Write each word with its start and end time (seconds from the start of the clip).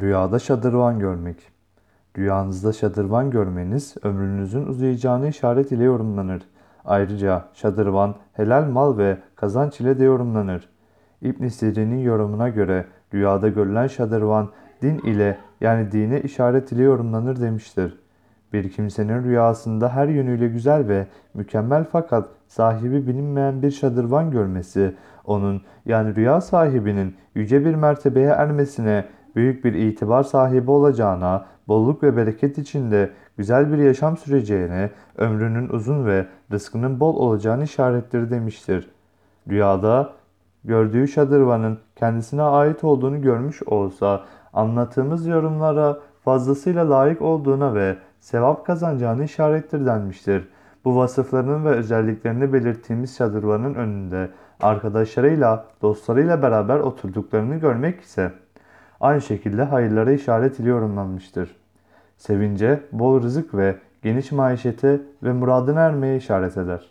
Rüyada 0.00 0.38
şadırvan 0.38 0.98
görmek. 0.98 1.36
Rüyanızda 2.18 2.72
şadırvan 2.72 3.30
görmeniz 3.30 3.94
ömrünüzün 4.02 4.66
uzayacağını 4.66 5.28
işaret 5.28 5.72
ile 5.72 5.84
yorumlanır. 5.84 6.42
Ayrıca 6.84 7.44
şadırvan 7.54 8.14
helal 8.32 8.64
mal 8.64 8.98
ve 8.98 9.18
kazanç 9.36 9.80
ile 9.80 9.98
de 9.98 10.04
yorumlanır. 10.04 10.68
İbn 11.22 11.48
Sirin'in 11.48 11.98
yorumuna 11.98 12.48
göre 12.48 12.86
rüyada 13.14 13.48
görülen 13.48 13.86
şadırvan 13.86 14.50
din 14.82 14.98
ile 14.98 15.38
yani 15.60 15.92
dine 15.92 16.20
işaret 16.20 16.72
ile 16.72 16.82
yorumlanır 16.82 17.40
demiştir. 17.40 17.98
Bir 18.52 18.70
kimsenin 18.70 19.24
rüyasında 19.24 19.88
her 19.88 20.08
yönüyle 20.08 20.48
güzel 20.48 20.88
ve 20.88 21.06
mükemmel 21.34 21.84
fakat 21.92 22.28
sahibi 22.48 23.06
bilinmeyen 23.06 23.62
bir 23.62 23.70
şadırvan 23.70 24.30
görmesi, 24.30 24.94
onun 25.24 25.62
yani 25.86 26.16
rüya 26.16 26.40
sahibinin 26.40 27.16
yüce 27.34 27.64
bir 27.64 27.74
mertebeye 27.74 28.28
ermesine, 28.28 29.04
büyük 29.36 29.64
bir 29.64 29.74
itibar 29.74 30.22
sahibi 30.22 30.70
olacağına, 30.70 31.46
bolluk 31.68 32.02
ve 32.02 32.16
bereket 32.16 32.58
içinde 32.58 33.10
güzel 33.36 33.72
bir 33.72 33.78
yaşam 33.78 34.16
süreceğine, 34.16 34.90
ömrünün 35.16 35.68
uzun 35.68 36.06
ve 36.06 36.26
rızkının 36.52 37.00
bol 37.00 37.16
olacağını 37.16 37.64
işarettir 37.64 38.30
demiştir. 38.30 38.90
Rüyada 39.48 40.12
gördüğü 40.64 41.08
şadırvanın 41.08 41.78
kendisine 41.96 42.42
ait 42.42 42.84
olduğunu 42.84 43.22
görmüş 43.22 43.62
olsa 43.62 44.24
anlattığımız 44.52 45.26
yorumlara 45.26 45.98
fazlasıyla 46.24 46.90
layık 46.90 47.22
olduğuna 47.22 47.74
ve 47.74 47.96
sevap 48.20 48.66
kazanacağını 48.66 49.24
işarettir 49.24 49.86
denmiştir. 49.86 50.48
Bu 50.84 50.96
vasıflarının 50.96 51.64
ve 51.64 51.68
özelliklerini 51.68 52.52
belirttiğimiz 52.52 53.16
şadırvanın 53.16 53.74
önünde 53.74 54.28
arkadaşlarıyla, 54.60 55.66
dostlarıyla 55.82 56.42
beraber 56.42 56.78
oturduklarını 56.78 57.56
görmek 57.56 58.00
ise 58.00 58.32
aynı 59.02 59.20
şekilde 59.20 59.62
hayırlara 59.62 60.12
işaret 60.12 60.60
ile 60.60 60.68
yorumlanmıştır. 60.68 61.56
Sevince, 62.16 62.80
bol 62.92 63.22
rızık 63.22 63.54
ve 63.54 63.76
geniş 64.02 64.32
maişete 64.32 65.00
ve 65.22 65.32
muradına 65.32 65.80
ermeye 65.80 66.16
işaret 66.16 66.56
eder. 66.56 66.90